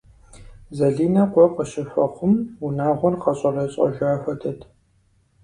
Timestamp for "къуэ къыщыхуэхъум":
1.31-2.33